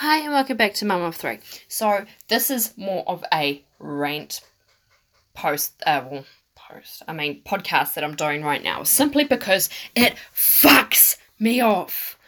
Hi, 0.00 0.18
and 0.18 0.32
welcome 0.34 0.58
back 0.58 0.74
to 0.74 0.84
Mum 0.84 1.00
of 1.00 1.16
Three. 1.16 1.38
So, 1.68 2.04
this 2.28 2.50
is 2.50 2.76
more 2.76 3.02
of 3.08 3.24
a 3.32 3.64
rant 3.78 4.42
post, 5.32 5.82
uh, 5.86 6.04
well, 6.10 6.26
post, 6.54 7.02
I 7.08 7.14
mean, 7.14 7.40
podcast 7.46 7.94
that 7.94 8.04
I'm 8.04 8.14
doing 8.14 8.42
right 8.42 8.62
now, 8.62 8.82
simply 8.82 9.24
because 9.24 9.70
it 9.94 10.16
fucks 10.34 11.16
me 11.38 11.62
off. 11.62 12.18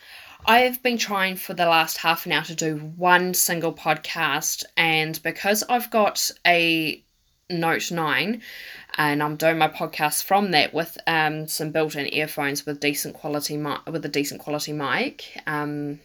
I 0.46 0.61
have 0.61 0.83
been 0.83 0.96
trying 0.96 1.37
for 1.37 1.53
the 1.53 1.67
last 1.67 1.99
half 1.99 2.25
an 2.25 2.33
hour 2.33 2.45
to 2.45 2.54
do 2.54 2.79
one 2.96 3.35
single 3.35 3.75
podcast, 3.75 4.64
and 4.79 5.23
because 5.23 5.62
I've 5.69 5.91
got 5.91 6.30
a 6.46 7.05
Note 7.50 7.91
9 7.91 8.41
and 8.96 9.23
I'm 9.23 9.37
doing 9.37 9.59
my 9.59 9.69
podcast 9.69 10.23
from 10.23 10.53
that 10.53 10.73
with 10.73 10.96
um, 11.07 11.46
some 11.46 11.71
built-in 11.71 12.14
earphones 12.14 12.64
with 12.64 12.80
decent 12.80 13.14
quality 13.14 13.59
mi- 13.59 13.77
with 13.87 14.07
a 14.07 14.09
decent 14.09 14.41
quality 14.41 14.73
mic. 14.73 15.43
Um, 15.46 16.00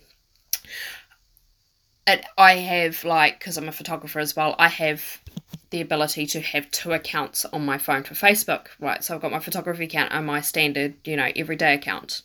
it, 2.08 2.26
I 2.38 2.56
have 2.56 3.04
like 3.04 3.40
because 3.40 3.58
I'm 3.58 3.70
a 3.70 3.74
photographer 3.74 4.20
as 4.20 4.36
well. 4.36 4.56
I 4.60 4.68
have 4.68 5.22
the 5.70 5.82
ability 5.82 6.28
to 6.28 6.40
have 6.40 6.70
two 6.72 6.94
accounts 6.94 7.46
on 7.46 7.66
my 7.66 7.78
phone 7.78 8.04
for 8.04 8.14
Facebook. 8.14 8.68
Right, 8.80 9.04
so 9.04 9.16
I've 9.16 9.22
got 9.22 9.32
my 9.32 9.40
photography 9.40 9.86
account 9.86 10.12
and 10.12 10.26
my 10.26 10.42
standard, 10.42 10.96
you 11.06 11.16
know, 11.16 11.32
everyday 11.36 11.74
account 11.74 12.22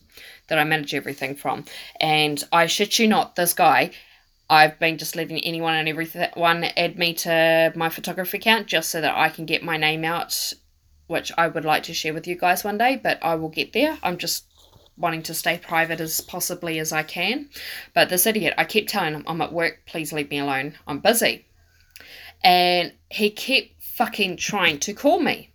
that 0.49 0.59
I 0.59 0.65
manage 0.65 0.95
everything 0.95 1.35
from. 1.35 1.65
And 2.01 2.43
I 2.53 2.67
shit 2.67 2.99
you 2.99 3.09
not, 3.09 3.37
this 3.37 3.55
guy. 3.55 3.93
I've 4.51 4.79
been 4.79 4.99
just 4.99 5.15
letting 5.15 5.39
anyone 5.41 5.75
and 5.75 5.89
everyone 5.89 6.65
add 6.65 6.99
me 6.99 7.15
to 7.15 7.73
my 7.77 7.91
photography 7.91 8.39
account 8.39 8.67
just 8.67 8.91
so 8.91 9.01
that 9.01 9.17
I 9.17 9.29
can 9.29 9.45
get 9.45 9.63
my 9.63 9.77
name 9.77 10.05
out, 10.05 10.55
which 11.07 11.31
I 11.37 11.49
would 11.49 11.67
like 11.67 11.83
to 11.85 11.95
share 11.95 12.15
with 12.15 12.27
you 12.27 12.35
guys 12.35 12.65
one 12.65 12.79
day, 12.79 12.97
but 12.97 13.19
I 13.23 13.35
will 13.35 13.51
get 13.51 13.75
there. 13.75 13.99
I'm 14.03 14.17
just 14.17 14.47
wanting 14.99 15.23
to 15.25 15.35
stay 15.35 15.59
private 15.59 16.01
as 16.01 16.21
possibly 16.21 16.79
as 16.79 16.93
I 16.93 17.03
can. 17.03 17.49
But 17.95 18.09
this 18.09 18.27
idiot, 18.27 18.55
I 18.59 18.65
kept 18.65 18.89
telling 18.89 19.15
him, 19.15 19.25
I'm 19.27 19.41
at 19.41 19.53
work, 19.53 19.81
please 19.87 20.13
leave 20.13 20.31
me 20.31 20.39
alone, 20.39 20.75
I'm 20.87 20.99
busy. 21.01 21.47
And 22.43 22.93
he 23.11 23.31
kept 23.31 23.83
fucking 23.83 24.37
trying 24.37 24.79
to 24.81 24.93
call 24.93 25.21
me, 25.21 25.51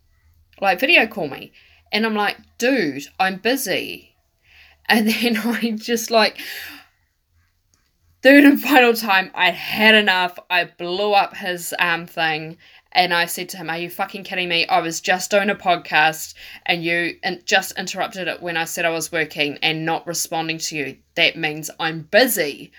like 0.59 0.80
video 0.80 1.08
call 1.08 1.28
me. 1.28 1.52
And 1.92 2.06
I'm 2.06 2.16
like, 2.16 2.38
dude, 2.58 3.04
I'm 3.20 3.38
busy. 3.38 4.16
And 4.88 5.08
then 5.09 5.38
I 5.38 5.72
just 5.72 6.12
like, 6.12 6.39
third 8.24 8.46
and 8.46 8.60
final 8.60 8.94
time, 8.94 9.30
I 9.36 9.52
had 9.52 9.94
enough. 9.94 10.40
I 10.50 10.64
blew 10.64 11.12
up 11.14 11.36
his 11.36 11.76
um 11.78 12.08
thing 12.08 12.58
and 12.94 13.14
I 13.14 13.26
said 13.26 13.50
to 13.50 13.58
him, 13.58 13.70
Are 13.70 13.78
you 13.78 13.90
fucking 13.90 14.24
kidding 14.24 14.50
me? 14.50 14.66
I 14.66 14.80
was 14.80 15.02
just 15.02 15.30
doing 15.30 15.50
a 15.50 15.56
podcast 15.56 16.34
and 16.66 16.84
you 16.84 17.18
just 17.46 17.78
interrupted 17.78 18.28
it 18.28 18.42
when 18.42 18.56
I 18.56 18.64
said 18.64 18.86
I 18.86 18.90
was 18.90 19.12
working 19.12 19.60
and 19.62 19.86
not 19.86 20.08
responding 20.08 20.58
to 20.60 20.78
you. 20.78 20.98
That 21.16 21.36
means 21.36 21.70
I'm 21.80 22.04
busy. 22.04 22.72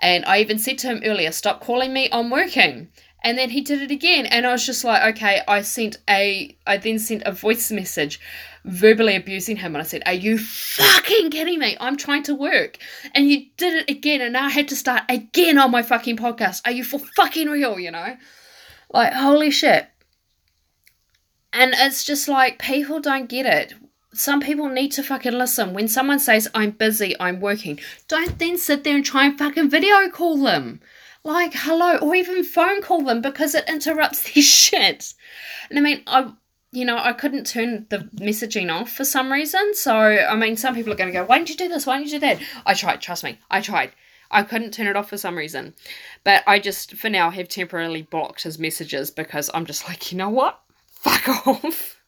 And 0.00 0.24
I 0.26 0.40
even 0.40 0.58
said 0.58 0.78
to 0.78 0.88
him 0.88 1.02
earlier, 1.04 1.32
Stop 1.32 1.60
calling 1.60 1.92
me, 1.92 2.08
I'm 2.12 2.30
working. 2.30 2.88
And 3.24 3.36
then 3.38 3.50
he 3.50 3.62
did 3.62 3.82
it 3.82 3.90
again. 3.90 4.26
And 4.26 4.46
I 4.46 4.52
was 4.52 4.64
just 4.64 4.84
like, 4.84 5.16
okay, 5.16 5.40
I 5.48 5.62
sent 5.62 5.96
a 6.08 6.56
I 6.66 6.76
then 6.76 6.98
sent 6.98 7.22
a 7.24 7.32
voice 7.32 7.72
message 7.72 8.20
verbally 8.64 9.14
abusing 9.14 9.56
him 9.56 9.74
and 9.74 9.82
I 9.82 9.84
said, 9.84 10.02
Are 10.06 10.12
you 10.12 10.38
fucking 10.38 11.30
kidding 11.30 11.58
me? 11.58 11.76
I'm 11.80 11.96
trying 11.96 12.22
to 12.24 12.34
work. 12.34 12.78
And 13.14 13.28
you 13.28 13.46
did 13.56 13.74
it 13.74 13.90
again 13.90 14.20
and 14.20 14.32
now 14.32 14.46
I 14.46 14.50
had 14.50 14.68
to 14.68 14.76
start 14.76 15.02
again 15.08 15.58
on 15.58 15.70
my 15.70 15.82
fucking 15.82 16.16
podcast. 16.16 16.62
Are 16.64 16.72
you 16.72 16.84
for 16.84 16.98
fucking 16.98 17.48
real, 17.48 17.78
you 17.78 17.90
know? 17.90 18.16
Like, 18.92 19.12
holy 19.12 19.50
shit. 19.50 19.88
And 21.52 21.74
it's 21.76 22.04
just 22.04 22.28
like, 22.28 22.58
people 22.58 23.00
don't 23.00 23.28
get 23.28 23.46
it. 23.46 23.74
Some 24.12 24.40
people 24.40 24.68
need 24.68 24.92
to 24.92 25.02
fucking 25.02 25.32
listen. 25.32 25.74
When 25.74 25.88
someone 25.88 26.18
says, 26.18 26.48
I'm 26.54 26.70
busy, 26.70 27.14
I'm 27.18 27.40
working, 27.40 27.80
don't 28.06 28.38
then 28.38 28.56
sit 28.58 28.84
there 28.84 28.94
and 28.94 29.04
try 29.04 29.24
and 29.26 29.38
fucking 29.38 29.70
video 29.70 30.08
call 30.10 30.42
them. 30.42 30.80
Like, 31.26 31.54
hello, 31.54 31.96
or 31.96 32.14
even 32.14 32.44
phone 32.44 32.82
call 32.82 33.02
them 33.02 33.22
because 33.22 33.54
it 33.54 33.68
interrupts 33.68 34.22
their 34.34 34.42
shit. 34.42 35.14
And 35.70 35.78
I 35.78 35.82
mean, 35.82 36.02
I, 36.06 36.30
you 36.70 36.84
know, 36.84 36.98
I 36.98 37.14
couldn't 37.14 37.46
turn 37.46 37.86
the 37.88 38.10
messaging 38.16 38.70
off 38.70 38.90
for 38.90 39.06
some 39.06 39.32
reason. 39.32 39.74
So, 39.74 39.94
I 39.94 40.36
mean, 40.36 40.56
some 40.56 40.74
people 40.74 40.92
are 40.92 40.96
going 40.96 41.12
to 41.12 41.18
go, 41.18 41.24
why 41.24 41.38
didn't 41.38 41.50
you 41.50 41.56
do 41.56 41.68
this? 41.68 41.86
Why 41.86 41.96
didn't 41.96 42.12
you 42.12 42.20
do 42.20 42.26
that? 42.26 42.42
I 42.66 42.74
tried, 42.74 43.00
trust 43.00 43.24
me, 43.24 43.38
I 43.50 43.62
tried. 43.62 43.92
I 44.30 44.42
couldn't 44.42 44.72
turn 44.72 44.86
it 44.86 44.96
off 44.96 45.08
for 45.08 45.16
some 45.16 45.38
reason. 45.38 45.74
But 46.24 46.42
I 46.46 46.58
just, 46.58 46.94
for 46.96 47.08
now, 47.08 47.30
have 47.30 47.48
temporarily 47.48 48.02
blocked 48.02 48.42
his 48.42 48.58
messages 48.58 49.10
because 49.10 49.50
I'm 49.54 49.64
just 49.64 49.88
like, 49.88 50.12
you 50.12 50.18
know 50.18 50.30
what? 50.30 50.60
Fuck 50.90 51.28
off. 51.46 52.02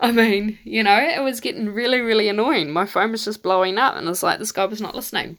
I 0.00 0.12
mean, 0.12 0.58
you 0.64 0.82
know, 0.82 0.98
it 0.98 1.22
was 1.22 1.40
getting 1.40 1.68
really, 1.68 2.00
really 2.00 2.28
annoying. 2.28 2.70
My 2.70 2.86
phone 2.86 3.12
was 3.12 3.24
just 3.24 3.42
blowing 3.42 3.78
up, 3.78 3.96
and 3.96 4.08
it's 4.08 4.22
like 4.22 4.38
this 4.38 4.52
guy 4.52 4.66
was 4.66 4.80
not 4.80 4.94
listening. 4.94 5.38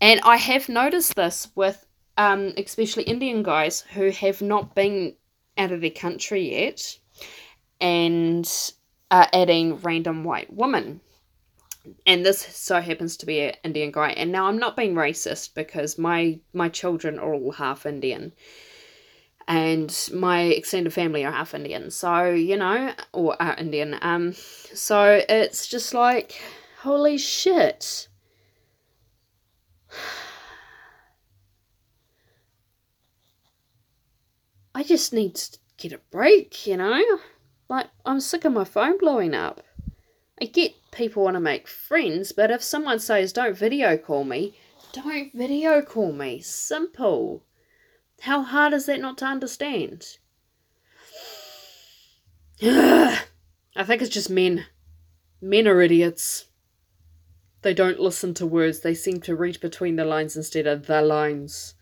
And 0.00 0.20
I 0.24 0.36
have 0.36 0.68
noticed 0.68 1.14
this 1.14 1.48
with 1.54 1.86
um, 2.16 2.52
especially 2.56 3.04
Indian 3.04 3.42
guys 3.42 3.80
who 3.80 4.10
have 4.10 4.42
not 4.42 4.74
been 4.74 5.14
out 5.58 5.72
of 5.72 5.80
their 5.80 5.90
country 5.90 6.56
yet 6.56 6.98
and 7.80 8.50
are 9.10 9.28
adding 9.32 9.76
random 9.76 10.24
white 10.24 10.52
women 10.52 11.00
and 12.06 12.24
this 12.24 12.40
so 12.40 12.80
happens 12.80 13.16
to 13.16 13.26
be 13.26 13.40
an 13.40 13.54
Indian 13.64 13.90
guy. 13.90 14.10
And 14.10 14.32
now 14.32 14.46
I'm 14.46 14.58
not 14.58 14.76
being 14.76 14.94
racist 14.94 15.54
because 15.54 15.98
my 15.98 16.38
my 16.52 16.68
children 16.68 17.18
are 17.18 17.34
all 17.34 17.52
half 17.52 17.86
Indian, 17.86 18.32
and 19.48 20.08
my 20.12 20.42
extended 20.42 20.92
family 20.92 21.24
are 21.24 21.32
half 21.32 21.54
Indian. 21.54 21.90
So 21.90 22.30
you 22.30 22.56
know, 22.56 22.92
or 23.12 23.40
are 23.40 23.56
Indian. 23.56 23.98
Um, 24.00 24.32
so 24.32 25.22
it's 25.28 25.66
just 25.66 25.94
like, 25.94 26.40
holy 26.80 27.18
shit. 27.18 28.08
I 34.82 34.84
just 34.84 35.12
need 35.12 35.36
to 35.36 35.58
get 35.76 35.92
a 35.92 36.00
break, 36.10 36.66
you 36.66 36.76
know? 36.76 37.20
Like, 37.68 37.86
I'm 38.04 38.18
sick 38.18 38.44
of 38.44 38.52
my 38.52 38.64
phone 38.64 38.98
blowing 38.98 39.32
up. 39.32 39.62
I 40.40 40.46
get 40.46 40.74
people 40.90 41.22
want 41.22 41.36
to 41.36 41.40
make 41.40 41.68
friends, 41.68 42.32
but 42.32 42.50
if 42.50 42.64
someone 42.64 42.98
says 42.98 43.32
don't 43.32 43.56
video 43.56 43.96
call 43.96 44.24
me, 44.24 44.58
don't 44.92 45.32
video 45.34 45.82
call 45.82 46.10
me. 46.10 46.40
Simple. 46.40 47.44
How 48.22 48.42
hard 48.42 48.72
is 48.72 48.86
that 48.86 48.98
not 48.98 49.18
to 49.18 49.24
understand? 49.24 50.18
I 52.60 53.22
think 53.84 54.02
it's 54.02 54.10
just 54.10 54.30
men. 54.30 54.66
Men 55.40 55.68
are 55.68 55.80
idiots. 55.80 56.46
They 57.60 57.72
don't 57.72 58.00
listen 58.00 58.34
to 58.34 58.46
words, 58.46 58.80
they 58.80 58.94
seem 58.94 59.20
to 59.20 59.36
read 59.36 59.60
between 59.60 59.94
the 59.94 60.04
lines 60.04 60.36
instead 60.36 60.66
of 60.66 60.86
the 60.86 61.02
lines. 61.02 61.74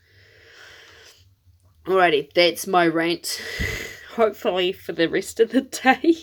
Alrighty, 1.87 2.33
that's 2.33 2.67
my 2.67 2.87
rant. 2.87 3.41
Hopefully, 4.15 4.73
for 4.73 4.93
the 4.93 5.09
rest 5.09 5.41
of 5.41 5.51
the 5.51 5.63
day. 5.63 6.17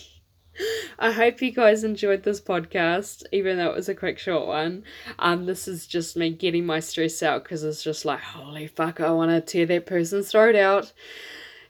I 0.99 1.11
hope 1.11 1.41
you 1.41 1.51
guys 1.51 1.83
enjoyed 1.83 2.23
this 2.23 2.41
podcast, 2.41 3.23
even 3.31 3.57
though 3.57 3.69
it 3.69 3.75
was 3.75 3.89
a 3.89 3.95
quick, 3.95 4.19
short 4.19 4.47
one. 4.47 4.83
Um, 5.19 5.45
this 5.45 5.67
is 5.67 5.87
just 5.87 6.17
me 6.17 6.31
getting 6.31 6.65
my 6.65 6.79
stress 6.79 7.21
out 7.21 7.43
because 7.43 7.63
it's 7.63 7.83
just 7.83 8.05
like, 8.05 8.19
holy 8.19 8.67
fuck, 8.67 8.99
I 8.99 9.11
want 9.11 9.31
to 9.31 9.41
tear 9.41 9.65
that 9.67 9.85
person's 9.85 10.31
throat 10.31 10.55
out. 10.55 10.91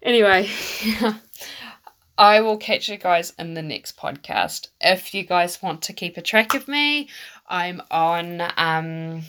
Anyway, 0.02 0.50
I 2.18 2.42
will 2.42 2.58
catch 2.58 2.90
you 2.90 2.98
guys 2.98 3.34
in 3.38 3.54
the 3.54 3.62
next 3.62 3.98
podcast. 3.98 4.68
If 4.80 5.14
you 5.14 5.24
guys 5.24 5.62
want 5.62 5.82
to 5.84 5.94
keep 5.94 6.18
a 6.18 6.22
track 6.22 6.54
of 6.54 6.68
me, 6.68 7.10
I'm 7.48 7.82
on 7.92 8.42
um, 8.58 9.22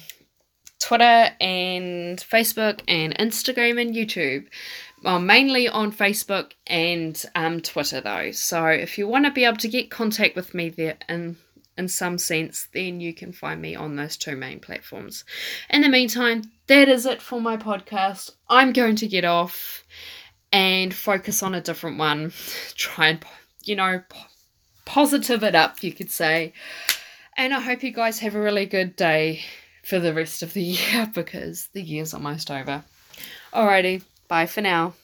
Twitter 0.88 1.34
and 1.38 2.18
Facebook 2.18 2.80
and 2.88 3.14
Instagram 3.18 3.78
and 3.78 3.94
YouTube 3.94 4.46
well, 5.02 5.20
mainly 5.20 5.68
on 5.68 5.92
Facebook 5.92 6.52
and 6.66 7.22
um, 7.34 7.60
Twitter 7.60 8.00
though. 8.00 8.32
So 8.32 8.66
if 8.66 8.98
you 8.98 9.06
want 9.06 9.26
to 9.26 9.30
be 9.30 9.44
able 9.44 9.58
to 9.58 9.68
get 9.68 9.90
contact 9.90 10.34
with 10.34 10.54
me 10.54 10.70
there 10.70 10.96
in 11.08 11.36
in 11.76 11.88
some 11.88 12.18
sense, 12.18 12.66
then 12.74 13.00
you 13.00 13.14
can 13.14 13.32
find 13.32 13.62
me 13.62 13.76
on 13.76 13.94
those 13.94 14.16
two 14.16 14.34
main 14.34 14.58
platforms. 14.58 15.24
In 15.70 15.82
the 15.82 15.88
meantime, 15.88 16.42
that 16.66 16.88
is 16.88 17.06
it 17.06 17.22
for 17.22 17.40
my 17.40 17.56
podcast. 17.56 18.32
I'm 18.48 18.72
going 18.72 18.96
to 18.96 19.06
get 19.06 19.24
off 19.24 19.84
and 20.52 20.92
focus 20.92 21.44
on 21.44 21.54
a 21.54 21.60
different 21.60 21.98
one. 21.98 22.32
Try 22.74 23.08
and 23.08 23.24
you 23.64 23.76
know 23.76 24.02
positive 24.84 25.44
it 25.44 25.54
up, 25.54 25.82
you 25.82 25.92
could 25.92 26.10
say. 26.10 26.52
And 27.36 27.54
I 27.54 27.60
hope 27.60 27.84
you 27.84 27.92
guys 27.92 28.18
have 28.18 28.34
a 28.34 28.40
really 28.40 28.66
good 28.66 28.96
day 28.96 29.44
for 29.84 29.98
the 29.98 30.14
rest 30.14 30.42
of 30.42 30.52
the 30.52 30.62
year 30.62 31.10
because 31.14 31.68
the 31.72 31.82
year's 31.82 32.14
almost 32.14 32.50
over. 32.50 32.84
Alrighty. 33.52 34.02
Bye 34.28 34.46
for 34.46 34.60
now. 34.60 34.94